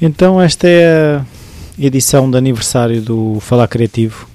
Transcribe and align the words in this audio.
Então, 0.00 0.38
esta 0.38 0.68
é 0.68 1.16
a 1.16 1.24
edição 1.78 2.30
de 2.30 2.36
aniversário 2.36 3.00
do 3.00 3.38
Falar 3.40 3.66
Criativo. 3.66 4.28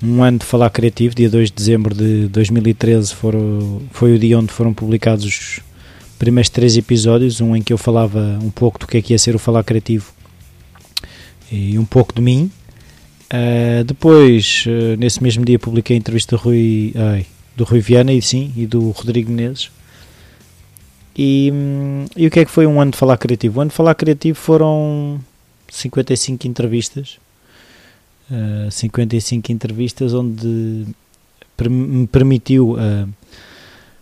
Um 0.00 0.22
ano 0.22 0.38
de 0.38 0.44
Falar 0.44 0.70
Criativo, 0.70 1.12
dia 1.12 1.28
2 1.28 1.50
de 1.50 1.56
dezembro 1.56 1.92
de 1.92 2.28
2013, 2.28 3.12
foram, 3.12 3.82
foi 3.90 4.14
o 4.14 4.18
dia 4.18 4.38
onde 4.38 4.52
foram 4.52 4.72
publicados 4.72 5.24
os 5.24 5.60
primeiros 6.20 6.48
três 6.48 6.76
episódios. 6.76 7.40
Um 7.40 7.56
em 7.56 7.62
que 7.62 7.72
eu 7.72 7.78
falava 7.78 8.38
um 8.40 8.50
pouco 8.50 8.78
do 8.78 8.86
que 8.86 8.98
é 8.98 9.02
que 9.02 9.12
ia 9.12 9.18
ser 9.18 9.34
o 9.34 9.40
Falar 9.40 9.64
Criativo 9.64 10.12
e 11.50 11.76
um 11.76 11.84
pouco 11.84 12.14
de 12.14 12.22
mim. 12.22 12.48
Uh, 13.26 13.82
depois, 13.82 14.64
uh, 14.68 14.96
nesse 14.96 15.20
mesmo 15.20 15.44
dia, 15.44 15.58
publiquei 15.58 15.96
a 15.96 15.98
entrevista 15.98 16.36
do 16.36 16.42
Rui, 16.42 16.92
ai, 16.94 17.26
do 17.56 17.64
Rui 17.64 17.80
Viana 17.80 18.12
e 18.12 18.22
sim, 18.22 18.52
e 18.56 18.66
do 18.66 18.90
Rodrigo 18.90 19.32
Menezes 19.32 19.68
e, 21.16 21.50
hum, 21.52 22.06
e 22.16 22.26
o 22.26 22.30
que 22.30 22.40
é 22.40 22.44
que 22.44 22.50
foi 22.50 22.66
um 22.66 22.80
ano 22.80 22.92
de 22.92 22.96
falar 22.96 23.16
criativo? 23.16 23.58
O 23.58 23.62
ano 23.62 23.70
de 23.70 23.76
falar 23.76 23.94
criativo 23.94 24.38
foram 24.38 25.20
55 25.70 26.46
entrevistas. 26.46 27.18
Uh, 28.30 28.70
55 28.70 29.52
entrevistas 29.52 30.14
onde 30.14 30.86
me 31.68 32.06
permitiu 32.06 32.72
uh, 32.72 33.08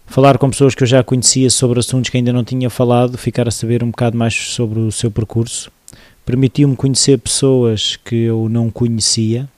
falar 0.06 0.38
com 0.38 0.50
pessoas 0.50 0.74
que 0.74 0.82
eu 0.82 0.86
já 0.86 1.02
conhecia 1.02 1.50
sobre 1.50 1.80
assuntos 1.80 2.10
que 2.10 2.16
ainda 2.16 2.32
não 2.32 2.44
tinha 2.44 2.70
falado, 2.70 3.18
ficar 3.18 3.48
a 3.48 3.50
saber 3.50 3.82
um 3.82 3.90
bocado 3.90 4.16
mais 4.16 4.34
sobre 4.34 4.78
o 4.78 4.92
seu 4.92 5.10
percurso. 5.10 5.70
Permitiu-me 6.24 6.76
conhecer 6.76 7.18
pessoas 7.18 7.96
que 7.96 8.14
eu 8.14 8.48
não 8.48 8.70
conhecia. 8.70 9.48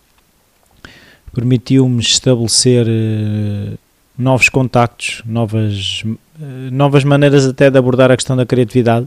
Permitiu-me 1.34 2.00
estabelecer 2.00 2.86
uh, 2.86 3.78
novos 4.22 4.48
contactos, 4.48 5.22
novas, 5.26 6.04
eh, 6.40 6.70
novas 6.70 7.04
maneiras 7.04 7.44
até 7.44 7.68
de 7.68 7.76
abordar 7.76 8.10
a 8.10 8.16
questão 8.16 8.36
da 8.36 8.46
criatividade. 8.46 9.06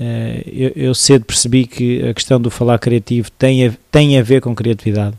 Eh, 0.00 0.42
eu, 0.46 0.72
eu 0.74 0.94
cedo 0.94 1.24
percebi 1.24 1.66
que 1.66 2.02
a 2.08 2.14
questão 2.14 2.40
do 2.40 2.50
falar 2.50 2.78
criativo 2.78 3.30
tem 3.30 3.66
a, 3.66 3.72
tem 3.90 4.18
a 4.18 4.22
ver 4.22 4.40
com 4.40 4.54
criatividade. 4.54 5.14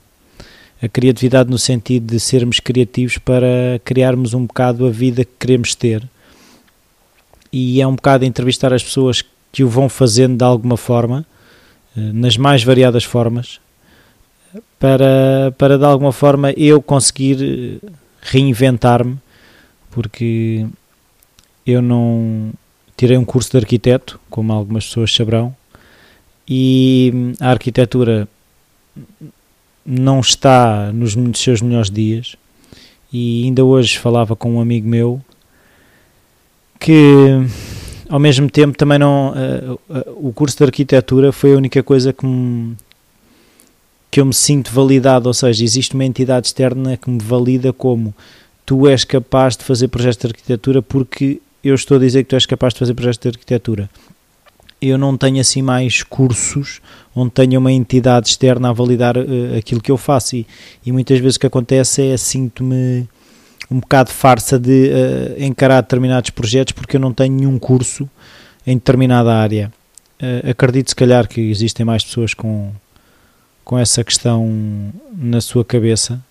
A 0.81 0.87
criatividade 0.87 1.49
no 1.49 1.57
sentido 1.57 2.07
de 2.07 2.19
sermos 2.19 2.59
criativos 2.59 3.17
para 3.17 3.79
criarmos 3.85 4.33
um 4.33 4.45
bocado 4.45 4.85
a 4.85 4.89
vida 4.89 5.23
que 5.23 5.31
queremos 5.39 5.75
ter. 5.75 6.03
E 7.51 7.79
é 7.79 7.87
um 7.87 7.95
bocado 7.95 8.25
entrevistar 8.25 8.73
as 8.73 8.83
pessoas 8.83 9.23
que 9.51 9.63
o 9.63 9.69
vão 9.69 9.87
fazendo 9.87 10.35
de 10.37 10.43
alguma 10.43 10.75
forma, 10.75 11.25
eh, 11.95 12.11
nas 12.11 12.35
mais 12.35 12.63
variadas 12.63 13.03
formas, 13.03 13.61
para, 14.79 15.53
para 15.57 15.77
de 15.77 15.85
alguma 15.85 16.11
forma 16.11 16.51
eu 16.51 16.81
conseguir 16.81 17.79
reinventar-me, 18.23 19.17
porque 19.91 20.65
eu 21.65 21.81
não 21.81 22.51
tirei 22.97 23.17
um 23.17 23.25
curso 23.25 23.51
de 23.51 23.57
arquiteto, 23.57 24.19
como 24.29 24.53
algumas 24.53 24.85
pessoas 24.85 25.13
saberão, 25.13 25.55
e 26.47 27.33
a 27.39 27.51
arquitetura 27.51 28.27
não 29.85 30.19
está 30.19 30.91
nos 30.93 31.15
seus 31.39 31.61
melhores 31.61 31.89
dias. 31.89 32.35
E 33.11 33.43
ainda 33.43 33.63
hoje 33.63 33.97
falava 33.99 34.35
com 34.35 34.55
um 34.55 34.61
amigo 34.61 34.87
meu 34.87 35.21
que, 36.79 37.29
ao 38.09 38.19
mesmo 38.19 38.49
tempo, 38.49 38.77
também 38.77 38.99
não. 38.99 39.31
Uh, 39.31 39.73
uh, 39.89 40.27
o 40.27 40.33
curso 40.33 40.57
de 40.57 40.63
arquitetura 40.63 41.31
foi 41.31 41.53
a 41.53 41.57
única 41.57 41.81
coisa 41.81 42.11
que 42.11 42.25
me, 42.25 42.75
que 44.13 44.21
eu 44.21 44.25
me 44.27 44.33
sinto 44.33 44.71
validado, 44.71 45.27
ou 45.27 45.33
seja, 45.33 45.63
existe 45.63 45.95
uma 45.95 46.05
entidade 46.05 46.45
externa 46.45 46.95
que 46.95 47.09
me 47.09 47.17
valida 47.17 47.73
como 47.73 48.13
tu 48.63 48.87
és 48.87 49.03
capaz 49.03 49.57
de 49.57 49.63
fazer 49.63 49.87
projetos 49.87 50.19
de 50.19 50.27
arquitetura 50.27 50.83
porque 50.83 51.41
eu 51.63 51.73
estou 51.73 51.97
a 51.97 51.99
dizer 51.99 52.21
que 52.21 52.29
tu 52.29 52.35
és 52.35 52.45
capaz 52.45 52.75
de 52.75 52.79
fazer 52.79 52.93
projetos 52.93 53.23
de 53.23 53.29
arquitetura. 53.29 53.89
Eu 54.79 54.99
não 54.99 55.17
tenho 55.17 55.41
assim 55.41 55.63
mais 55.63 56.03
cursos 56.03 56.79
onde 57.15 57.31
tenha 57.31 57.57
uma 57.57 57.71
entidade 57.71 58.29
externa 58.29 58.69
a 58.69 58.71
validar 58.71 59.17
uh, 59.17 59.57
aquilo 59.57 59.81
que 59.81 59.89
eu 59.89 59.97
faço 59.97 60.35
e, 60.35 60.45
e, 60.85 60.91
muitas 60.91 61.17
vezes 61.17 61.37
o 61.37 61.39
que 61.39 61.47
acontece 61.47 62.03
é 62.03 62.15
sinto-me 62.15 63.09
um 63.71 63.79
bocado 63.79 64.11
farsa 64.11 64.59
de 64.59 64.91
uh, 64.91 65.43
encarar 65.43 65.81
determinados 65.81 66.29
projetos 66.29 66.73
porque 66.73 66.97
eu 66.97 67.01
não 67.01 67.11
tenho 67.11 67.33
nenhum 67.33 67.57
curso 67.57 68.07
em 68.63 68.75
determinada 68.75 69.33
área. 69.33 69.73
Uh, 70.21 70.51
acredito 70.51 70.89
se 70.89 70.95
calhar 70.95 71.27
que 71.27 71.41
existem 71.41 71.83
mais 71.83 72.03
pessoas 72.03 72.35
com 72.35 72.71
com 73.63 73.77
essa 73.77 74.03
questão 74.03 74.91
na 75.15 75.41
sua 75.41 75.63
cabeça. 75.63 76.23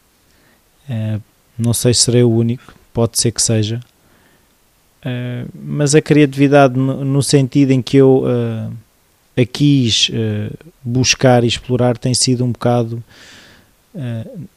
Uh, 0.89 1.21
não 1.59 1.73
sei 1.73 1.95
se 1.95 2.03
serei 2.03 2.23
o 2.23 2.31
único, 2.31 2.75
pode 2.93 3.19
ser 3.19 3.31
que 3.33 3.41
seja. 3.41 3.81
Uh, 5.05 5.49
mas 5.55 5.95
a 5.95 6.01
criatividade, 6.01 6.79
no, 6.79 7.23
sentido 7.23 7.71
em 7.71 7.83
que 7.83 7.97
eu 7.97 8.25
uh, 8.25 8.73
a 9.37 9.47
quis 9.47 10.11
buscar 10.83 11.43
e 11.43 11.47
explorar, 11.47 11.97
tem 11.97 12.13
sido 12.13 12.45
um 12.45 12.53
bocado 12.53 13.03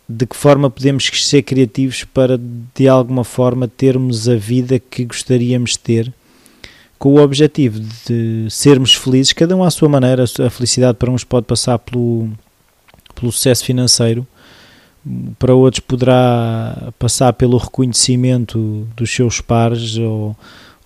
de 0.07 0.25
que 0.25 0.35
forma 0.35 0.69
podemos 0.69 1.05
ser 1.05 1.43
criativos 1.43 2.03
para 2.03 2.37
de 2.73 2.87
alguma 2.87 3.23
forma 3.23 3.69
termos 3.69 4.27
a 4.29 4.35
vida 4.35 4.77
que 4.77 5.05
gostaríamos 5.05 5.71
de 5.71 5.79
ter 5.79 6.13
com 6.97 7.13
o 7.13 7.21
objetivo 7.21 7.79
de 8.07 8.47
sermos 8.49 8.93
felizes, 8.93 9.33
cada 9.33 9.55
um 9.55 9.63
à 9.63 9.69
sua 9.69 9.89
maneira. 9.89 10.23
A 10.23 10.49
felicidade 10.49 10.97
para 10.97 11.11
uns 11.11 11.23
pode 11.23 11.45
passar 11.45 11.77
pelo, 11.79 12.29
pelo 13.15 13.31
sucesso 13.31 13.65
financeiro, 13.65 14.27
para 15.37 15.53
outros 15.53 15.79
poderá 15.79 16.91
passar 16.97 17.33
pelo 17.33 17.57
reconhecimento 17.57 18.87
dos 18.95 19.13
seus 19.13 19.39
pares 19.39 19.97
ou, 19.97 20.35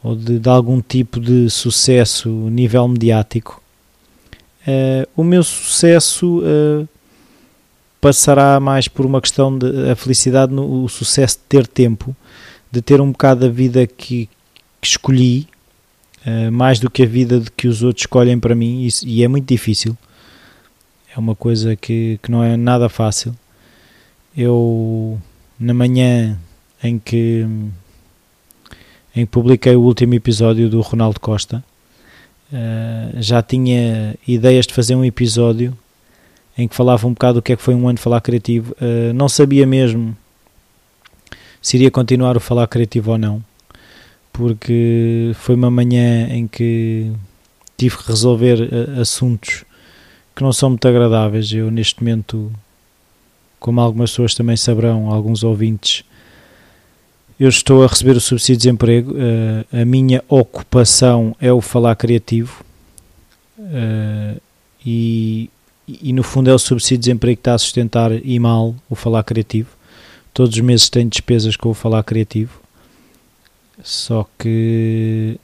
ou 0.04 0.16
de, 0.16 0.40
de, 0.40 0.50
algum 0.50 0.82
tipo 0.82 1.20
de 1.20 1.50
sucesso 1.50 2.30
nível 2.30 2.88
mediático. 2.88 3.62
Uh, 4.62 5.08
o 5.16 5.24
meu 5.24 5.42
sucesso 5.42 6.40
uh, 6.40 6.88
passará 8.02 8.60
mais 8.60 8.88
por 8.90 9.06
uma 9.06 9.22
questão 9.22 9.58
de 9.58 9.90
a 9.90 9.96
felicidade 9.96 10.54
no 10.54 10.84
o 10.84 10.90
sucesso 10.90 11.38
de 11.38 11.44
ter 11.48 11.66
tempo, 11.66 12.16
de 12.70 12.82
ter 12.82 13.00
um 13.00 13.12
bocado 13.12 13.46
a 13.46 13.50
vida 13.50 13.88
que, 13.88 14.30
que 14.82 14.88
escolhi, 14.88 15.48
uh, 16.28 16.52
mais 16.52 16.78
do 16.78 16.90
que 16.90 17.04
a 17.04 17.08
vida 17.08 17.40
de 17.40 17.50
que 17.52 17.70
os 17.70 17.84
outros 17.84 18.04
escolhem 18.04 18.38
para 18.38 18.54
mim, 18.54 18.86
e, 18.86 19.06
e 19.06 19.24
é 19.24 19.30
muito 19.30 19.48
difícil 19.48 19.98
é 21.16 21.20
uma 21.20 21.36
coisa 21.36 21.76
que, 21.76 22.20
que 22.22 22.32
não 22.32 22.44
é 22.44 22.56
nada 22.56 22.88
fácil. 22.88 23.36
Eu, 24.36 25.20
na 25.60 25.74
manhã 25.74 26.40
em 26.84 27.00
que, 27.00 27.46
em 29.16 29.26
que 29.26 29.32
publiquei 29.32 29.76
o 29.76 29.82
último 29.82 30.14
episódio 30.14 30.70
do 30.70 30.82
Ronaldo 30.82 31.20
Costa, 31.20 31.64
uh, 32.54 33.22
já 33.22 33.42
tinha 33.42 34.16
ideias 34.28 34.68
de 34.68 34.74
fazer 34.74 34.96
um 34.96 35.04
episódio 35.04 35.76
em 36.58 36.68
que 36.68 36.76
falava 36.76 37.08
um 37.08 37.14
bocado 37.14 37.36
do 37.36 37.42
que 37.42 37.54
é 37.54 37.56
que 37.56 37.62
foi 37.62 37.74
um 37.74 37.88
ano 37.88 37.96
de 37.96 38.02
falar 38.02 38.22
criativo. 38.22 38.76
Uh, 38.80 39.14
não 39.14 39.28
sabia 39.28 39.66
mesmo 39.66 40.16
se 41.62 41.78
iria 41.78 41.90
continuar 41.90 42.38
o 42.38 42.40
falar 42.40 42.68
criativo 42.68 43.12
ou 43.12 43.18
não, 43.18 43.44
porque 44.32 45.32
foi 45.36 45.56
uma 45.56 45.72
manhã 45.72 46.28
em 46.30 46.48
que 46.48 47.12
tive 47.78 47.98
que 47.98 48.08
resolver 48.08 48.62
uh, 48.62 49.02
assuntos 49.02 49.66
que 50.40 50.44
não 50.44 50.54
são 50.54 50.70
muito 50.70 50.88
agradáveis. 50.88 51.52
Eu, 51.52 51.70
neste 51.70 52.02
momento, 52.02 52.50
como 53.60 53.82
algumas 53.82 54.12
pessoas 54.12 54.34
também 54.34 54.56
saberão, 54.56 55.12
alguns 55.12 55.44
ouvintes, 55.44 56.06
eu 57.38 57.50
estou 57.50 57.84
a 57.84 57.88
receber 57.88 58.16
o 58.16 58.22
subsídio 58.22 58.56
de 58.56 58.60
desemprego. 58.60 59.12
Uh, 59.12 59.82
a 59.82 59.84
minha 59.84 60.24
ocupação 60.30 61.36
é 61.42 61.52
o 61.52 61.60
falar 61.60 61.94
criativo. 61.98 62.64
Uh, 63.58 64.40
e, 64.86 65.50
e, 65.86 66.14
no 66.14 66.24
fundo, 66.24 66.50
é 66.50 66.54
o 66.54 66.60
subsídio 66.60 67.00
de 67.00 67.04
desemprego 67.08 67.36
que 67.36 67.42
está 67.42 67.54
a 67.54 67.58
sustentar 67.58 68.12
e 68.14 68.40
mal 68.40 68.74
o 68.90 68.96
falar 68.96 69.24
criativo. 69.24 69.70
Todos 70.34 70.56
os 70.56 70.62
meses 70.62 70.88
tenho 70.88 71.10
despesas 71.10 71.58
com 71.58 71.70
o 71.70 71.74
falar 71.74 72.04
criativo. 72.04 72.62
Só 73.84 74.26
que 74.40 75.38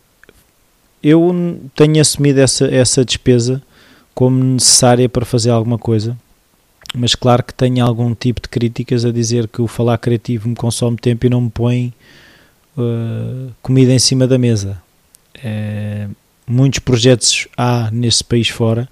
eu 1.04 1.60
tenho 1.76 2.00
assumido 2.00 2.40
essa, 2.40 2.66
essa 2.68 3.04
despesa 3.04 3.62
como 4.16 4.42
necessária 4.42 5.10
para 5.10 5.26
fazer 5.26 5.50
alguma 5.50 5.78
coisa, 5.78 6.18
mas 6.96 7.14
claro 7.14 7.44
que 7.44 7.54
tenho 7.54 7.86
algum 7.86 8.16
tipo 8.16 8.42
de 8.42 8.48
críticas 8.48 9.04
a 9.04 9.12
dizer 9.12 9.50
que 9.50 9.62
o 9.62 9.68
falar 9.68 9.98
criativo 9.98 10.48
me 10.48 10.56
consome 10.56 10.96
tempo 10.96 11.26
e 11.26 11.30
não 11.30 11.42
me 11.42 11.50
põe 11.50 11.94
uh, 12.78 13.52
comida 13.62 13.92
em 13.92 14.00
cima 14.00 14.26
da 14.26 14.38
mesa. 14.38 14.82
É, 15.44 16.08
muitos 16.48 16.80
projetos 16.80 17.50
há 17.58 17.92
nesse 17.92 18.24
país 18.24 18.48
fora 18.48 18.88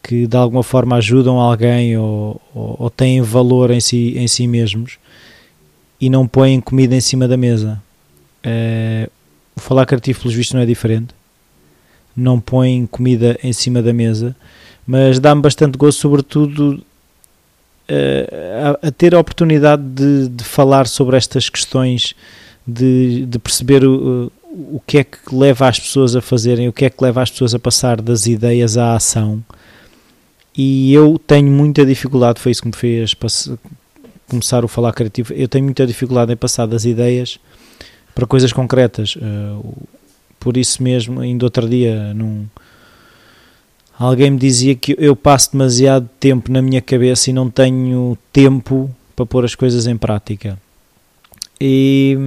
que 0.00 0.28
de 0.28 0.36
alguma 0.36 0.62
forma 0.62 0.96
ajudam 0.96 1.40
alguém 1.40 1.96
ou, 1.96 2.40
ou, 2.54 2.76
ou 2.78 2.90
têm 2.90 3.20
valor 3.20 3.72
em 3.72 3.80
si, 3.80 4.14
em 4.16 4.28
si 4.28 4.46
mesmos 4.46 4.98
e 6.00 6.08
não 6.08 6.26
põem 6.26 6.60
comida 6.60 6.94
em 6.94 7.00
cima 7.00 7.26
da 7.26 7.36
mesa. 7.36 7.82
É, 8.44 9.08
o 9.56 9.60
falar 9.60 9.86
criativo, 9.86 10.20
pelos 10.20 10.34
vistos, 10.34 10.54
não 10.54 10.62
é 10.62 10.66
diferente 10.66 11.12
não 12.16 12.40
põe 12.40 12.86
comida 12.86 13.38
em 13.42 13.52
cima 13.52 13.82
da 13.82 13.92
mesa, 13.92 14.36
mas 14.86 15.18
dá-me 15.18 15.40
bastante 15.40 15.78
gosto, 15.78 16.00
sobretudo, 16.00 16.82
uh, 17.88 18.78
a, 18.82 18.88
a, 18.88 18.90
ter 18.90 19.14
a 19.14 19.20
oportunidade 19.20 19.82
de, 19.82 20.28
de, 20.28 20.44
falar 20.44 20.86
sobre 20.86 21.16
estas 21.16 21.48
questões, 21.48 22.14
de, 22.66 23.26
de 23.26 23.38
perceber 23.38 23.84
o, 23.84 24.30
o 24.52 24.80
que 24.86 24.98
é 24.98 25.04
que 25.04 25.18
leva 25.34 25.68
as 25.68 25.78
pessoas 25.78 26.14
a 26.14 26.20
fazerem, 26.20 26.68
o 26.68 26.72
que 26.72 26.84
é 26.84 26.90
que 26.90 27.02
leva 27.02 27.22
as 27.22 27.30
pessoas 27.30 27.54
a 27.54 27.58
passar 27.58 28.00
das 28.00 28.26
ideias 28.26 28.76
à 28.76 28.94
ação. 28.94 29.42
E 30.56 30.92
eu 30.92 31.18
tenho 31.26 31.50
muita 31.50 31.84
dificuldade, 31.86 32.38
foi 32.38 32.52
isso 32.52 32.60
que 32.60 32.68
me 32.68 32.76
fez 32.76 33.14
começar 34.28 34.64
o 34.64 34.68
falar 34.68 34.92
criativo. 34.92 35.32
Eu 35.32 35.48
tenho 35.48 35.64
muita 35.64 35.86
dificuldade 35.86 36.32
em 36.32 36.36
passar 36.36 36.66
das 36.66 36.84
ideias 36.84 37.38
para 38.14 38.26
coisas 38.26 38.52
concretas. 38.52 39.16
Uh, 39.16 39.74
por 40.42 40.56
isso 40.56 40.82
mesmo, 40.82 41.20
ainda 41.20 41.46
outro 41.46 41.68
dia, 41.68 42.12
num, 42.14 42.46
alguém 43.96 44.28
me 44.28 44.38
dizia 44.38 44.74
que 44.74 44.96
eu 44.98 45.14
passo 45.14 45.52
demasiado 45.52 46.10
tempo 46.18 46.50
na 46.50 46.60
minha 46.60 46.82
cabeça 46.82 47.30
e 47.30 47.32
não 47.32 47.48
tenho 47.48 48.18
tempo 48.32 48.90
para 49.14 49.24
pôr 49.24 49.44
as 49.44 49.54
coisas 49.54 49.86
em 49.86 49.96
prática. 49.96 50.58
E, 51.60 52.18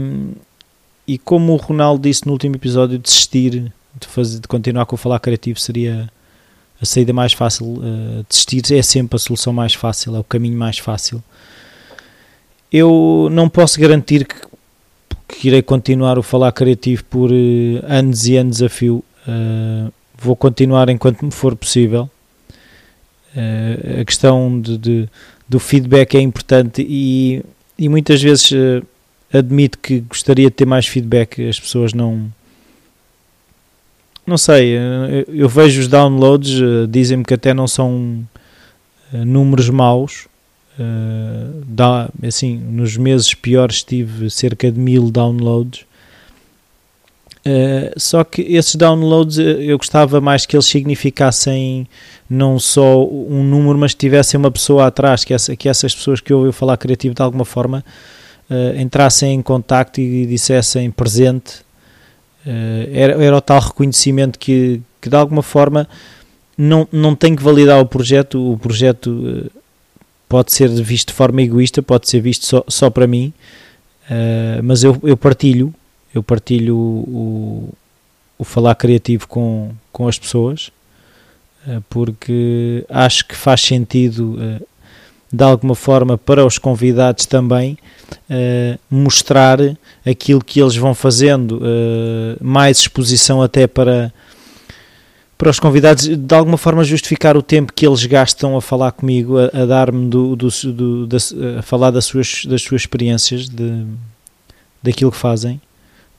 e 1.05 1.17
como 1.17 1.51
o 1.51 1.57
Ronaldo 1.57 2.03
disse 2.03 2.25
no 2.25 2.31
último 2.31 2.55
episódio, 2.55 2.97
desistir 2.97 3.73
de, 3.99 4.07
fazer, 4.07 4.39
de 4.39 4.47
continuar 4.47 4.85
com 4.85 4.95
o 4.95 4.97
falar 4.97 5.19
criativo 5.19 5.59
seria 5.59 6.09
a 6.81 6.85
saída 6.85 7.11
mais 7.11 7.33
fácil. 7.33 7.65
Uh, 7.65 8.25
desistir 8.29 8.73
é 8.73 8.81
sempre 8.81 9.17
a 9.17 9.19
solução 9.19 9.51
mais 9.51 9.73
fácil, 9.73 10.15
é 10.15 10.19
o 10.19 10.23
caminho 10.23 10.57
mais 10.57 10.77
fácil. 10.77 11.21
Eu 12.71 13.27
não 13.29 13.49
posso 13.49 13.77
garantir 13.77 14.25
que, 14.25 14.35
que 15.27 15.47
irei 15.47 15.61
continuar 15.61 16.17
o 16.17 16.23
falar 16.23 16.51
criativo 16.51 17.03
por 17.05 17.31
uh, 17.31 17.35
anos 17.87 18.27
e 18.27 18.37
anos 18.37 18.61
a 18.61 18.69
fio. 18.69 19.03
Uh, 19.27 19.91
vou 20.17 20.35
continuar 20.35 20.89
enquanto 20.89 21.25
me 21.25 21.31
for 21.31 21.55
possível. 21.55 22.09
Uh, 23.35 24.01
a 24.01 24.05
questão 24.05 24.59
de, 24.61 24.77
de, 24.77 25.09
do 25.47 25.59
feedback 25.59 26.15
é 26.15 26.21
importante 26.21 26.85
e, 26.87 27.43
e 27.77 27.89
muitas 27.89 28.21
vezes 28.21 28.51
admito 29.33 29.77
que 29.79 29.99
gostaria 30.01 30.49
de 30.49 30.55
ter 30.55 30.65
mais 30.65 30.87
feedback. 30.87 31.47
As 31.47 31.59
pessoas 31.59 31.93
não. 31.93 32.31
Não 34.25 34.39
sei, 34.39 34.75
eu 35.27 35.47
vejo 35.47 35.81
os 35.81 35.87
downloads, 35.87 36.59
dizem-me 36.89 37.23
que 37.23 37.35
até 37.35 37.53
não 37.53 37.67
são 37.67 38.27
números 39.13 39.69
maus. 39.69 40.27
Dá, 41.67 42.09
assim, 42.25 42.57
nos 42.57 42.97
meses 42.97 43.33
piores 43.33 43.83
tive 43.83 44.29
cerca 44.29 44.71
de 44.71 44.79
mil 44.79 45.09
downloads 45.09 45.85
Uh, 47.45 47.93
só 47.95 48.23
que 48.23 48.41
esses 48.41 48.75
downloads 48.75 49.37
eh, 49.37 49.57
eu 49.59 49.77
gostava 49.77 50.19
mais 50.19 50.47
que 50.47 50.55
eles 50.55 50.65
significassem 50.65 51.87
não 52.27 52.57
só 52.57 53.05
um 53.05 53.43
número, 53.43 53.77
mas 53.77 53.93
tivessem 53.93 54.39
uma 54.39 54.49
pessoa 54.49 54.87
atrás, 54.87 55.23
que, 55.23 55.31
essa, 55.31 55.55
que 55.55 55.69
essas 55.69 55.93
pessoas 55.93 56.19
que 56.19 56.33
ouvem 56.33 56.51
falar 56.51 56.75
criativo 56.77 57.13
de 57.13 57.21
alguma 57.21 57.45
forma 57.45 57.85
uh, 58.49 58.81
entrassem 58.81 59.35
em 59.35 59.43
contacto 59.43 60.01
e 60.01 60.25
dissessem 60.25 60.89
presente. 60.89 61.59
Uh, 62.43 62.89
era, 62.91 63.23
era 63.23 63.37
o 63.37 63.41
tal 63.41 63.59
reconhecimento 63.61 64.39
que, 64.39 64.81
que 64.99 65.07
de 65.07 65.15
alguma 65.15 65.43
forma 65.43 65.87
não, 66.57 66.87
não 66.91 67.15
tem 67.15 67.35
que 67.35 67.43
validar 67.43 67.79
o 67.79 67.85
projeto, 67.85 68.53
o 68.53 68.57
projeto 68.57 69.51
pode 70.35 70.51
ser 70.51 70.67
visto 70.67 71.07
de 71.07 71.13
forma 71.13 71.41
egoísta, 71.41 71.81
pode 71.81 72.09
ser 72.09 72.19
visto 72.19 72.45
só, 72.45 72.61
só 72.67 72.89
para 72.89 73.07
mim, 73.07 73.31
mas 74.61 74.83
eu, 74.83 74.99
eu 75.01 75.15
partilho 75.15 75.73
eu 76.13 76.21
partilho 76.21 76.75
o, 76.77 77.73
o 78.37 78.43
falar 78.43 78.75
criativo 78.75 79.29
com, 79.29 79.71
com 79.93 80.09
as 80.09 80.19
pessoas 80.19 80.71
eh, 81.65 81.79
porque 81.89 82.85
acho 82.89 83.25
que 83.25 83.35
faz 83.35 83.61
sentido 83.61 84.37
eh, 84.41 84.61
de 85.31 85.43
alguma 85.43 85.73
forma 85.73 86.17
para 86.17 86.45
os 86.45 86.57
convidados 86.57 87.25
também 87.25 87.77
mostrar 88.89 89.57
aquilo 90.05 90.43
que 90.43 90.61
eles 90.61 90.75
vão 90.75 90.93
fazendo, 90.93 91.59
mais 92.39 92.77
exposição 92.77 93.41
até 93.41 93.67
para 93.67 94.13
para 95.37 95.49
os 95.49 95.59
convidados, 95.59 96.07
de 96.07 96.35
alguma 96.35 96.57
forma 96.57 96.83
justificar 96.83 97.35
o 97.35 97.41
tempo 97.41 97.73
que 97.73 97.85
eles 97.85 98.05
gastam 98.05 98.55
a 98.55 98.61
falar 98.61 98.91
comigo, 98.93 99.37
a, 99.37 99.45
a 99.53 99.65
dar-me 99.65 100.09
do, 100.09 100.35
do, 100.35 100.47
do, 100.71 101.07
da, 101.07 101.17
a 101.59 101.61
falar 101.61 101.91
das 101.91 102.05
suas, 102.05 102.45
das 102.45 102.61
suas 102.61 102.81
experiências, 102.81 103.49
de, 103.49 103.85
daquilo 104.81 105.11
que 105.11 105.17
fazem 105.17 105.59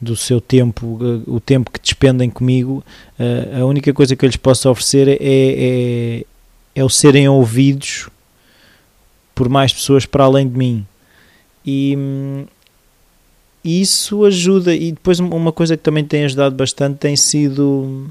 do 0.00 0.14
seu 0.14 0.40
tempo, 0.40 0.98
eh, 1.00 1.30
o 1.30 1.40
tempo 1.40 1.70
que 1.70 1.80
despendem 1.80 2.28
comigo, 2.28 2.84
eh, 3.18 3.58
a 3.60 3.64
única 3.64 3.92
coisa 3.94 4.14
que 4.14 4.24
eu 4.24 4.28
lhes 4.28 4.36
posso 4.36 4.68
oferecer 4.68 5.08
é, 5.08 5.16
é, 5.20 6.24
é 6.74 6.84
o 6.84 6.90
serem 6.90 7.28
ouvidos 7.28 8.08
por 9.34 9.48
mais 9.48 9.72
pessoas 9.72 10.04
para 10.04 10.24
além 10.24 10.48
de 10.48 10.56
mim. 10.56 10.86
E, 11.64 11.96
e 13.64 13.80
isso 13.80 14.24
ajuda. 14.24 14.74
E 14.74 14.92
depois, 14.92 15.18
uma 15.18 15.52
coisa 15.52 15.76
que 15.76 15.82
também 15.82 16.04
tem 16.04 16.24
ajudado 16.24 16.54
bastante 16.54 16.98
tem 16.98 17.16
sido. 17.16 18.08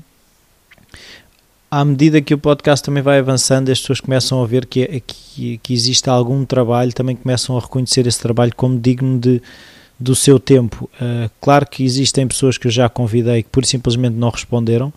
À 1.70 1.84
medida 1.84 2.22
que 2.22 2.34
o 2.34 2.38
podcast 2.38 2.84
também 2.84 3.04
vai 3.04 3.20
avançando, 3.20 3.72
as 3.72 3.80
pessoas 3.80 4.00
começam 4.00 4.42
a 4.42 4.48
ver 4.48 4.66
que, 4.66 5.02
que, 5.06 5.58
que 5.58 5.74
existe 5.74 6.10
algum 6.10 6.46
trabalho, 6.46 6.94
também 6.94 7.16
começam 7.16 7.58
a 7.58 7.60
reconhecer 7.60 8.08
esse 8.08 8.20
trabalho 8.20 8.54
como 8.56 8.80
digno 8.80 9.20
de, 9.20 9.42
do 10.00 10.16
seu 10.16 10.40
tempo. 10.40 10.90
Uh, 10.96 11.30
claro 11.42 11.66
que 11.66 11.84
existem 11.84 12.28
pessoas 12.28 12.58
que 12.58 12.68
eu 12.68 12.72
já 12.72 12.88
convidei 12.88 13.44
que 13.44 13.50
por 13.50 13.66
simplesmente 13.66 14.14
não 14.14 14.30
responderam. 14.30 14.94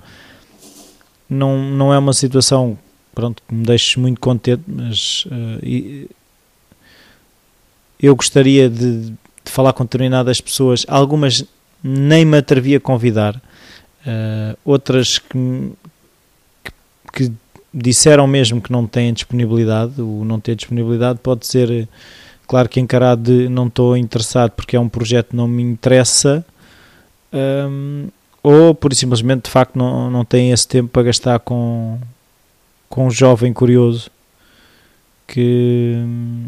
Não, 1.28 1.58
não 1.58 1.92
é 1.92 1.98
uma 1.98 2.12
situação 2.12 2.78
pronto, 3.18 3.42
que 3.48 3.52
me 3.52 3.66
deixe 3.66 3.98
muito 3.98 4.20
contente, 4.20 4.62
mas 4.66 5.24
uh, 5.26 6.08
eu 8.00 8.14
gostaria 8.14 8.70
de, 8.70 9.10
de, 9.10 9.16
falar 9.44 9.72
com 9.72 9.84
determinadas 9.84 10.40
pessoas. 10.40 10.86
Algumas 10.86 11.44
nem 11.82 12.24
me 12.24 12.38
atrevi 12.38 12.76
a 12.76 12.80
convidar, 12.80 13.36
uh, 13.36 14.56
outras 14.64 15.18
que, 15.18 15.36
que, 17.12 17.32
disseram 17.72 18.26
mesmo 18.26 18.60
que 18.60 18.72
não 18.72 18.86
têm 18.86 19.12
disponibilidade. 19.12 20.00
O 20.00 20.24
não 20.24 20.40
ter 20.40 20.54
disponibilidade 20.54 21.18
pode 21.22 21.46
ser 21.46 21.88
Claro 22.48 22.66
que 22.66 22.80
encarado 22.80 23.22
de 23.22 23.46
não 23.50 23.66
estou 23.66 23.94
interessado 23.94 24.52
porque 24.52 24.74
é 24.74 24.80
um 24.80 24.88
projeto 24.88 25.28
que 25.28 25.36
não 25.36 25.46
me 25.46 25.62
interessa, 25.62 26.42
um, 27.30 28.08
ou 28.42 28.74
por 28.74 28.94
simplesmente 28.94 29.44
de 29.44 29.50
facto 29.50 29.76
não, 29.76 30.10
não 30.10 30.24
tem 30.24 30.50
esse 30.50 30.66
tempo 30.66 30.88
para 30.88 31.02
gastar 31.02 31.40
com, 31.40 31.98
com 32.88 33.06
um 33.06 33.10
jovem 33.10 33.52
curioso 33.52 34.10
que 35.26 35.92
hum, 35.98 36.46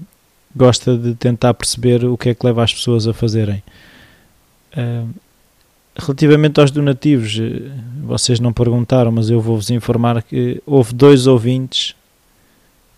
gosta 0.57 0.97
de 0.97 1.15
tentar 1.17 1.53
perceber 1.53 2.03
o 2.07 2.17
que 2.17 2.31
é 2.31 2.35
que 2.35 2.47
leva 2.47 2.65
as 2.65 2.73
pessoas 2.73 3.07
a 3.07 3.13
fazerem. 3.13 3.63
Um, 4.75 5.11
relativamente 5.97 6.61
aos 6.61 6.71
donativos, 6.71 7.39
eh, 7.41 7.71
vocês 8.05 8.41
não 8.41 8.53
perguntaram, 8.53 9.11
mas 9.11 9.31
eu 9.31 9.41
vou-vos 9.41 9.71
informar 9.71 10.23
que 10.23 10.63
houve 10.67 10.95
dois 10.95 11.27
ouvintes 11.27 11.95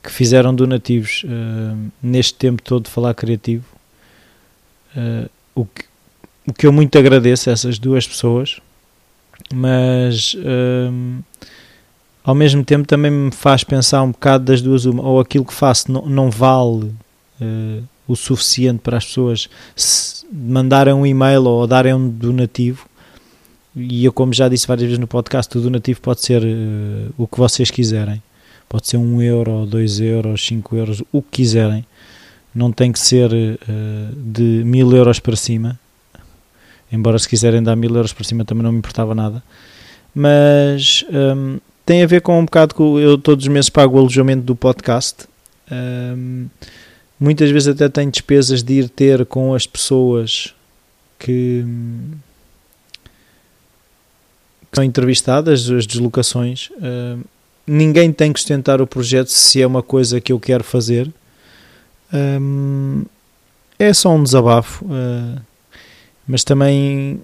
que 0.02 0.11
fizeram 0.11 0.52
donativos 0.55 1.23
uh, 1.25 1.93
neste 2.02 2.35
tempo 2.35 2.61
todo 2.61 2.85
de 2.85 2.90
falar 2.90 3.14
criativo. 3.14 3.64
Uh, 4.97 5.31
o, 5.55 5.64
que, 5.64 5.85
o 6.47 6.52
que 6.52 6.67
eu 6.67 6.73
muito 6.73 6.99
agradeço 6.99 7.49
a 7.49 7.52
essas 7.52 7.78
duas 7.78 8.07
pessoas, 8.07 8.59
mas 9.55 10.35
uh, 10.35 11.23
ao 12.25 12.35
mesmo 12.35 12.64
tempo 12.64 12.87
também 12.87 13.12
me 13.12 13.31
faz 13.31 13.62
pensar 13.62 14.02
um 14.02 14.11
bocado 14.11 14.45
das 14.45 14.61
duas, 14.61 14.87
uma, 14.87 15.02
ou 15.05 15.21
aquilo 15.21 15.45
que 15.45 15.55
faço 15.55 15.93
não, 15.93 16.07
não 16.07 16.31
vale 16.31 16.93
o 18.07 18.14
suficiente 18.14 18.78
para 18.78 18.99
as 18.99 19.05
pessoas 19.05 19.49
mandarem 20.33 20.95
um 20.95 21.05
e-mail 21.05 21.45
ou 21.45 21.67
darem 21.67 21.95
um 21.95 22.09
donativo. 22.09 22.87
E 23.77 24.05
eu, 24.05 24.12
como 24.12 24.33
já 24.33 24.49
disse 24.49 24.67
várias 24.67 24.87
vezes 24.87 24.99
no 24.99 25.07
podcast, 25.07 25.57
o 25.57 25.61
donativo 25.61 26.01
pode 26.01 26.21
ser 26.21 26.43
o 27.17 27.27
que 27.27 27.39
vocês 27.39 27.71
quiserem 27.71 28.23
pode 28.73 28.89
ser 28.89 28.97
um 28.97 29.21
euro, 29.21 29.67
dois 29.67 30.01
euros, 30.01 30.47
cinco 30.47 30.75
euros, 30.75 31.03
o 31.12 31.21
que 31.21 31.43
quiserem. 31.43 31.85
Não 32.55 32.73
tem 32.73 32.91
que 32.91 32.99
ser 32.99 33.31
uh, 33.31 34.17
de 34.17 34.62
mil 34.65 34.91
euros 34.97 35.21
para 35.21 35.37
cima. 35.37 35.79
Embora 36.91 37.19
se 37.19 37.29
quiserem 37.29 37.62
dar 37.62 37.77
mil 37.77 37.95
euros 37.95 38.15
para 38.15 38.25
cima 38.25 38.47
também 38.47 38.62
não 38.62 38.73
me 38.73 38.79
importava 38.79 39.15
nada. 39.15 39.43
Mas 40.15 41.05
um, 41.11 41.59
tem 41.85 42.03
a 42.03 42.07
ver 42.07 42.23
com 42.23 42.39
um 42.39 42.47
bocado 42.47 42.75
que 42.75 42.81
eu 42.81 43.19
todos 43.19 43.45
os 43.45 43.53
meses 43.53 43.69
pago 43.69 43.97
o 43.97 43.99
alojamento 43.99 44.43
do 44.43 44.57
podcast. 44.57 45.27
Um, 45.71 46.47
muitas 47.23 47.50
vezes 47.50 47.69
até 47.69 47.88
tenho 47.88 48.11
despesas 48.11 48.64
de 48.64 48.81
ir 48.81 48.88
ter 48.88 49.25
com 49.26 49.55
as 49.55 49.64
pessoas 49.64 50.52
que, 51.21 51.64
que 54.71 54.75
são 54.75 54.83
entrevistadas, 54.83 55.71
as 55.71 55.87
deslocações. 55.87 56.71
Um, 56.81 57.23
ninguém 57.64 58.12
tem 58.12 58.33
que 58.33 58.41
sustentar 58.41 58.81
o 58.81 58.88
projeto 58.88 59.29
se 59.29 59.62
é 59.62 59.67
uma 59.67 59.85
coisa 59.85 60.21
que 60.21 60.33
eu 60.33 60.41
quero 60.41 60.64
fazer. 60.64 61.09
Um, 62.12 63.05
é 63.79 63.95
só 63.95 64.11
um 64.11 64.23
desabafo, 64.25 64.85
uh, 64.85 65.41
mas 66.26 66.43
também, 66.43 67.21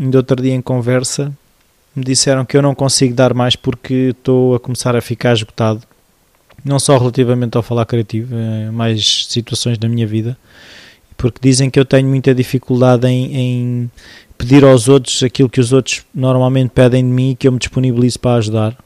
ainda 0.00 0.18
outro 0.18 0.42
dia 0.42 0.54
em 0.54 0.62
conversa, 0.62 1.30
me 1.94 2.02
disseram 2.02 2.46
que 2.46 2.56
eu 2.56 2.62
não 2.62 2.74
consigo 2.74 3.14
dar 3.14 3.34
mais 3.34 3.56
porque 3.56 4.14
estou 4.16 4.54
a 4.54 4.60
começar 4.60 4.96
a 4.96 5.02
ficar 5.02 5.34
esgotado. 5.34 5.82
Não 6.64 6.78
só 6.78 6.96
relativamente 6.96 7.56
ao 7.56 7.62
falar 7.62 7.84
criativo, 7.84 8.34
é 8.34 8.70
mais 8.70 9.26
situações 9.28 9.76
da 9.76 9.88
minha 9.88 10.06
vida. 10.06 10.36
porque 11.16 11.38
dizem 11.40 11.70
que 11.70 11.78
eu 11.78 11.84
tenho 11.84 12.08
muita 12.08 12.34
dificuldade 12.34 13.06
em, 13.06 13.36
em 13.36 13.90
pedir 14.36 14.64
aos 14.64 14.88
outros 14.88 15.22
aquilo 15.22 15.48
que 15.48 15.60
os 15.60 15.72
outros 15.72 16.04
normalmente 16.14 16.70
pedem 16.70 17.04
de 17.04 17.10
mim 17.10 17.30
e 17.30 17.36
que 17.36 17.46
eu 17.46 17.52
me 17.52 17.58
disponibilizo 17.58 18.18
para 18.18 18.38
ajudar. 18.38 18.76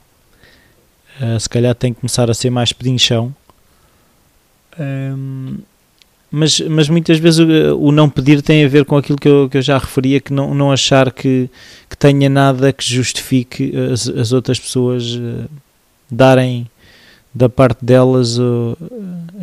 Uh, 1.21 1.39
se 1.39 1.49
calhar 1.49 1.75
tenho 1.75 1.95
que 1.95 2.01
começar 2.01 2.31
a 2.31 2.35
ser 2.35 2.51
mais 2.51 2.73
pedinchão. 2.73 3.35
Um, 4.79 5.59
mas, 6.31 6.61
mas 6.61 6.89
muitas 6.89 7.19
vezes 7.19 7.41
o, 7.41 7.79
o, 7.79 7.91
não 7.91 8.09
pedir 8.09 8.43
tem 8.43 8.65
a 8.65 8.69
ver 8.69 8.85
com 8.85 8.97
aquilo 8.97 9.19
que 9.19 9.29
eu, 9.29 9.49
que 9.49 9.59
eu 9.59 9.63
já 9.63 9.79
referia, 9.79 10.21
que 10.21 10.33
não, 10.33 10.55
não 10.55 10.71
achar 10.71 11.11
que, 11.11 11.49
que 11.89 11.97
tenha 11.97 12.29
nada 12.29 12.73
que 12.73 12.85
justifique 12.85 13.73
as, 13.93 14.07
as 14.09 14.33
outras 14.33 14.61
pessoas 14.61 15.15
uh, 15.15 15.49
darem 16.11 16.69
da 17.35 17.49
parte 17.49 17.85
delas 17.85 18.39
uh, 18.39 18.77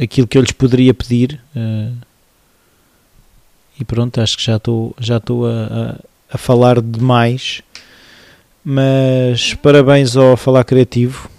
aquilo 0.02 0.28
que 0.28 0.38
eu 0.38 0.42
lhes 0.42 0.52
poderia 0.52 0.94
pedir. 0.94 1.42
Uh, 1.56 1.96
e 3.80 3.84
pronto, 3.84 4.20
acho 4.22 4.38
que 4.38 4.44
já 4.44 4.58
estou 4.58 4.96
já 5.00 5.18
estou 5.18 5.46
a, 5.46 5.52
a, 5.52 6.36
a, 6.36 6.38
falar 6.38 6.82
demais. 6.82 7.62
Mas 8.64 9.54
parabéns 9.54 10.18
ao 10.18 10.36
Falar 10.36 10.64
Criativo. 10.64 11.30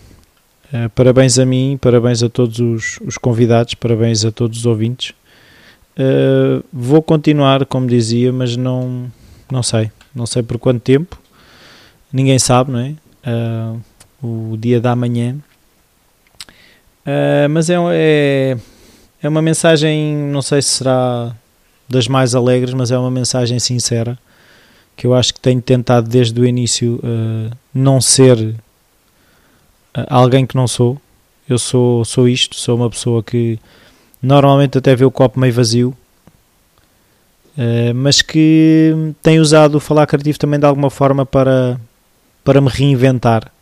Uh, 0.73 0.88
parabéns 0.91 1.38
a 1.38 1.45
mim, 1.45 1.79
parabéns 1.81 2.23
a 2.23 2.29
todos 2.29 2.59
os, 2.61 3.00
os 3.05 3.19
convidados, 3.19 3.75
parabéns 3.75 4.25
a 4.25 4.31
todos 4.31 4.59
os 4.59 4.67
ouvintes. 4.67 5.12
Uh, 5.99 6.62
vou 6.73 7.03
continuar, 7.03 7.65
como 7.65 7.87
dizia, 7.87 8.33
mas 8.33 8.57
não, 8.57 9.11
não 9.50 9.62
sei. 9.62 9.91
Não 10.15 10.26
sei 10.26 10.43
por 10.43 10.59
quanto 10.59 10.81
tempo. 10.81 11.19
Ninguém 12.12 12.38
sabe, 12.38 12.71
não 12.71 12.79
é? 12.79 12.95
Uh, 13.26 13.81
o 14.53 14.57
dia 14.57 14.81
da 14.81 14.95
manhã. 14.95 15.37
Uh, 17.06 17.48
mas 17.48 17.70
é, 17.70 17.76
é, 17.92 18.56
é 19.22 19.28
uma 19.28 19.40
mensagem, 19.40 20.16
não 20.16 20.42
sei 20.42 20.60
se 20.60 20.70
será 20.70 21.34
das 21.88 22.08
mais 22.08 22.34
alegres, 22.34 22.75
mas 22.75 22.90
é 22.90 22.98
uma 22.98 23.10
mensagem 23.10 23.58
sincera 23.58 24.18
que 24.96 25.06
eu 25.06 25.14
acho 25.14 25.32
que 25.34 25.40
tenho 25.40 25.62
tentado 25.62 26.08
desde 26.08 26.40
o 26.40 26.44
início 26.46 26.98
não 27.72 28.00
ser 28.00 28.56
alguém 30.08 30.46
que 30.46 30.56
não 30.56 30.66
sou. 30.66 31.00
Eu 31.48 31.58
sou, 31.58 32.04
sou 32.04 32.28
isto, 32.28 32.56
sou 32.56 32.76
uma 32.76 32.90
pessoa 32.90 33.22
que 33.22 33.58
normalmente 34.20 34.78
até 34.78 34.94
vê 34.96 35.04
o 35.04 35.10
copo 35.10 35.38
meio 35.38 35.52
vazio, 35.52 35.96
uh, 37.56 37.94
mas 37.94 38.20
que 38.20 39.12
tem 39.22 39.38
usado 39.38 39.76
o 39.76 39.80
falar 39.80 40.06
criativo 40.06 40.38
também 40.38 40.58
de 40.58 40.66
alguma 40.66 40.90
forma 40.90 41.25
para, 41.25 41.80
para 42.42 42.60
me 42.60 42.68
reinventar, 42.68 43.52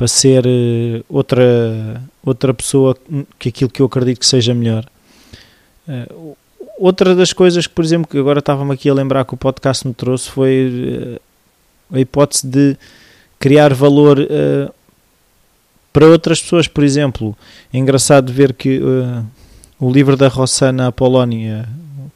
para 0.00 0.08
ser 0.08 0.46
uh, 0.46 1.04
outra, 1.10 2.02
outra 2.24 2.54
pessoa 2.54 2.96
que 3.38 3.50
aquilo 3.50 3.68
que 3.68 3.82
eu 3.82 3.86
acredito 3.86 4.20
que 4.20 4.26
seja 4.26 4.54
melhor. 4.54 4.86
Uh, 5.86 6.34
outra 6.78 7.14
das 7.14 7.34
coisas 7.34 7.66
que, 7.66 7.74
por 7.74 7.84
exemplo, 7.84 8.10
que 8.10 8.16
agora 8.16 8.38
estava-me 8.38 8.72
aqui 8.72 8.88
a 8.88 8.94
lembrar 8.94 9.26
que 9.26 9.34
o 9.34 9.36
podcast 9.36 9.86
me 9.86 9.92
trouxe 9.92 10.30
foi 10.30 11.20
a 11.92 12.00
hipótese 12.00 12.46
de 12.46 12.78
criar 13.38 13.74
valor 13.74 14.26
para 15.92 16.06
outras 16.06 16.40
pessoas, 16.40 16.66
por 16.66 16.82
exemplo. 16.82 17.36
É 17.70 17.76
engraçado 17.76 18.32
ver 18.32 18.54
que 18.54 18.78
uh, 18.78 19.22
o 19.78 19.92
livro 19.92 20.16
da 20.16 20.28
Rossana 20.28 20.86
Apolónia, 20.86 21.68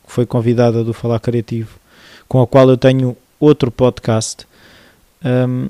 que 0.06 0.10
foi 0.10 0.24
convidada 0.24 0.82
do 0.82 0.94
Falar 0.94 1.20
Criativo, 1.20 1.78
com 2.26 2.40
a 2.40 2.46
qual 2.46 2.66
eu 2.70 2.78
tenho 2.78 3.14
outro 3.38 3.70
podcast. 3.70 4.46
Um, 5.22 5.68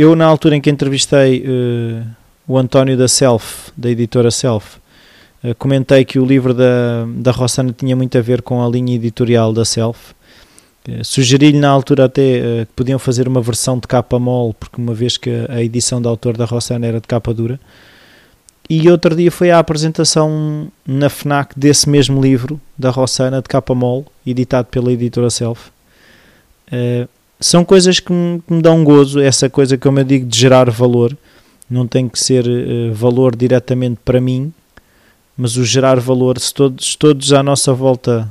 eu, 0.00 0.16
na 0.16 0.24
altura 0.24 0.56
em 0.56 0.62
que 0.62 0.70
entrevistei 0.70 1.44
uh, 1.46 2.06
o 2.48 2.56
António 2.56 2.96
da 2.96 3.06
Self, 3.06 3.70
da 3.76 3.90
editora 3.90 4.30
Self, 4.30 4.78
uh, 5.44 5.54
comentei 5.56 6.06
que 6.06 6.18
o 6.18 6.24
livro 6.24 6.54
da, 6.54 7.04
da 7.16 7.30
Rossana 7.30 7.70
tinha 7.70 7.94
muito 7.94 8.16
a 8.16 8.22
ver 8.22 8.40
com 8.40 8.64
a 8.64 8.68
linha 8.68 8.94
editorial 8.94 9.52
da 9.52 9.62
Self. 9.62 10.14
Uh, 10.88 11.04
Sugeri-lhe 11.04 11.58
na 11.58 11.68
altura 11.68 12.06
até 12.06 12.64
que 12.64 12.72
podiam 12.74 12.98
fazer 12.98 13.28
uma 13.28 13.42
versão 13.42 13.78
de 13.78 13.86
capa 13.86 14.18
mole, 14.18 14.54
porque 14.58 14.80
uma 14.80 14.94
vez 14.94 15.18
que 15.18 15.28
a 15.50 15.62
edição 15.62 16.00
da 16.00 16.08
autor 16.08 16.34
da 16.34 16.46
Rossana 16.46 16.86
era 16.86 16.98
de 16.98 17.06
capa 17.06 17.34
dura, 17.34 17.60
e 18.70 18.88
outro 18.88 19.14
dia 19.14 19.30
foi 19.30 19.50
a 19.50 19.58
apresentação 19.58 20.68
na 20.86 21.10
FNAC 21.10 21.58
desse 21.58 21.90
mesmo 21.90 22.22
livro, 22.22 22.58
da 22.78 22.88
Rossana, 22.88 23.42
de 23.42 23.48
capa 23.48 23.74
mole, 23.74 24.06
editado 24.26 24.68
pela 24.68 24.90
editora 24.90 25.28
Self. 25.28 25.70
São 27.40 27.64
coisas 27.64 27.98
que 27.98 28.12
me, 28.12 28.42
que 28.46 28.52
me, 28.52 28.60
dão 28.60 28.84
gozo, 28.84 29.18
essa 29.18 29.48
coisa, 29.48 29.78
como 29.78 29.98
eu 29.98 30.04
digo, 30.04 30.26
de 30.26 30.38
gerar 30.38 30.70
valor. 30.70 31.16
Não 31.68 31.86
tem 31.86 32.08
que 32.08 32.18
ser 32.18 32.44
uh, 32.46 32.92
valor 32.92 33.34
diretamente 33.34 33.98
para 34.04 34.20
mim, 34.20 34.52
mas 35.36 35.56
o 35.56 35.64
gerar 35.64 35.98
valor, 35.98 36.38
se 36.38 36.52
todos, 36.52 36.94
todos 36.96 37.32
à 37.32 37.42
nossa 37.42 37.72
volta 37.72 38.28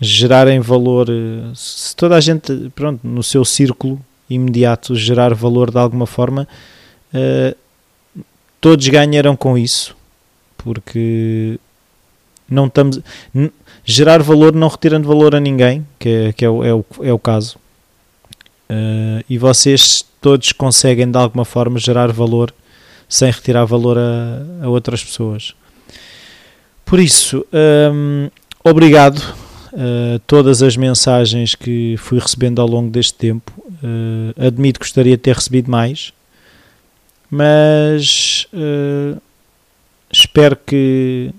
gerarem 0.00 0.60
valor, 0.60 1.08
uh, 1.08 1.56
se 1.56 1.96
toda 1.96 2.16
a 2.16 2.20
gente, 2.20 2.70
pronto, 2.74 3.00
no 3.02 3.22
seu 3.22 3.44
círculo 3.44 4.00
imediato 4.30 4.94
gerar 4.94 5.34
valor 5.34 5.70
de 5.70 5.78
alguma 5.78 6.06
forma, 6.06 6.46
uh, 7.12 7.56
todos 8.60 8.86
ganharam 8.88 9.34
com 9.34 9.58
isso, 9.58 9.96
porque 10.56 11.58
não 12.48 12.66
estamos 12.66 13.00
gerar 13.84 14.22
valor 14.22 14.54
não 14.54 14.68
retirando 14.68 15.06
valor 15.06 15.34
a 15.34 15.40
ninguém, 15.40 15.86
que 15.98 16.08
é, 16.08 16.32
que 16.32 16.44
é, 16.44 16.48
o, 16.48 16.64
é, 16.64 16.74
o, 16.74 16.84
é 17.02 17.12
o 17.12 17.18
caso. 17.18 17.56
Uh, 18.68 19.22
e 19.28 19.36
vocês 19.36 20.04
todos 20.20 20.52
conseguem 20.52 21.10
de 21.10 21.18
alguma 21.18 21.44
forma 21.44 21.78
gerar 21.78 22.10
valor 22.10 22.52
sem 23.06 23.30
retirar 23.30 23.66
valor 23.66 23.98
a, 23.98 24.64
a 24.64 24.68
outras 24.68 25.04
pessoas. 25.04 25.54
Por 26.84 26.98
isso, 26.98 27.46
um, 27.92 28.30
obrigado 28.62 29.20
a 29.72 30.16
uh, 30.16 30.18
todas 30.26 30.62
as 30.62 30.76
mensagens 30.76 31.54
que 31.54 31.96
fui 31.98 32.18
recebendo 32.18 32.60
ao 32.60 32.66
longo 32.66 32.90
deste 32.90 33.14
tempo. 33.14 33.52
Uh, 33.82 34.46
admito 34.46 34.80
que 34.80 34.86
gostaria 34.86 35.16
de 35.16 35.22
ter 35.22 35.34
recebido 35.34 35.70
mais, 35.70 36.12
mas 37.30 38.46
espero 40.10 40.56
que 40.56 41.34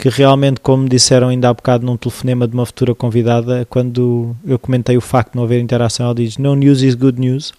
que 0.00 0.08
realmente, 0.08 0.60
como 0.60 0.88
disseram 0.88 1.28
ainda 1.28 1.50
há 1.50 1.52
bocado 1.52 1.84
num 1.84 1.94
telefonema 1.94 2.48
de 2.48 2.54
uma 2.54 2.64
futura 2.64 2.94
convidada, 2.94 3.66
quando 3.68 4.34
eu 4.46 4.58
comentei 4.58 4.96
o 4.96 5.00
facto 5.00 5.32
de 5.32 5.36
não 5.36 5.44
haver 5.44 5.60
interação, 5.60 6.06
ela 6.06 6.14
diz: 6.14 6.38
No 6.38 6.54
news 6.56 6.80
is 6.80 6.94
good 6.94 7.20
news. 7.20 7.52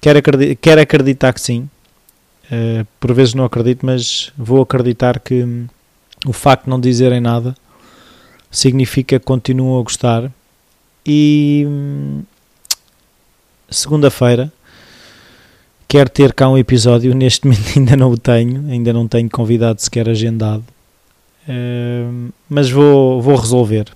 Quero, 0.00 0.18
acreditar, 0.18 0.58
quero 0.58 0.80
acreditar 0.80 1.34
que 1.34 1.40
sim. 1.40 1.68
Uh, 2.46 2.86
por 2.98 3.12
vezes 3.12 3.34
não 3.34 3.44
acredito, 3.44 3.84
mas 3.84 4.32
vou 4.38 4.62
acreditar 4.62 5.20
que 5.20 5.66
o 6.26 6.32
facto 6.32 6.64
de 6.64 6.70
não 6.70 6.80
dizerem 6.80 7.20
nada 7.20 7.54
significa 8.50 9.18
que 9.18 9.24
continuam 9.26 9.78
a 9.78 9.82
gostar. 9.82 10.32
E 11.04 11.64
hum, 11.68 12.22
segunda-feira 13.68 14.50
Quero 15.90 16.08
ter 16.08 16.32
cá 16.34 16.48
um 16.48 16.56
episódio, 16.56 17.12
neste 17.16 17.44
momento 17.44 17.66
ainda 17.76 17.96
não 17.96 18.12
o 18.12 18.16
tenho, 18.16 18.64
ainda 18.70 18.92
não 18.92 19.08
tenho 19.08 19.28
convidado 19.28 19.82
sequer 19.82 20.08
agendado, 20.08 20.62
mas 22.48 22.70
vou, 22.70 23.20
vou 23.20 23.36
resolver. 23.36 23.86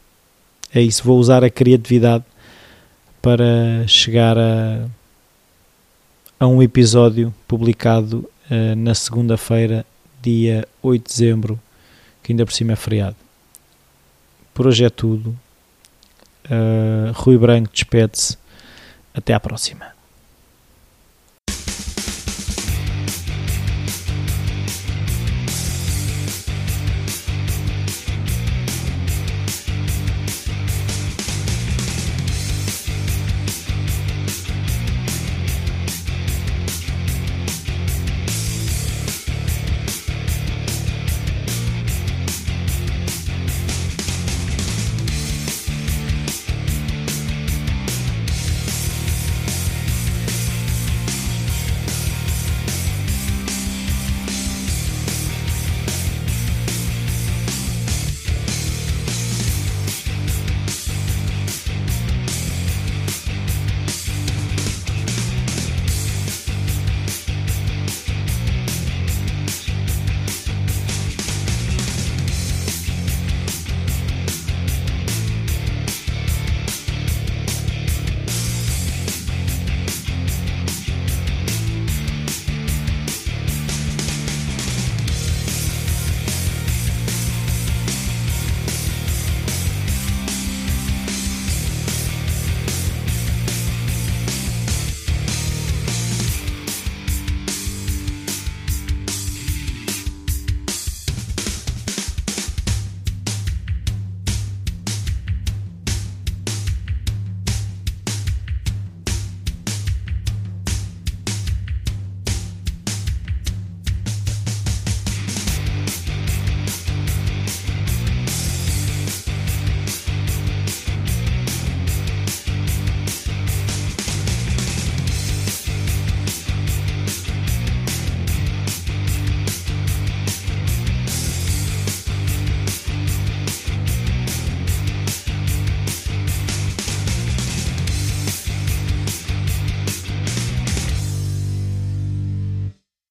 É 0.75 0.81
isso, 0.81 1.05
vou 1.05 1.19
usar 1.19 1.45
a 1.45 1.51
criatividade 1.51 2.25
para 3.23 3.87
chegar 3.87 4.37
a, 4.37 4.87
a 6.39 6.47
um 6.47 6.63
episódio 6.63 7.33
publicado 7.47 8.29
uh, 8.51 8.77
na 8.77 8.95
segunda-feira, 8.95 9.87
dia 10.21 10.67
8 10.83 11.03
de 11.03 11.09
dezembro, 11.09 11.61
que 12.23 12.33
ainda 12.33 12.45
por 12.45 12.53
cima 12.53 12.73
é 12.73 12.77
feriado. 12.77 13.17
Por 14.53 14.67
hoje 14.67 14.85
é 14.85 14.91
tudo. 14.91 15.31
Uh, 16.45 17.13
Rui 17.15 17.39
Branco 17.39 17.71
despede-se. 17.73 18.37
Até 19.15 19.33
à 19.33 19.41
próxima. 19.41 19.94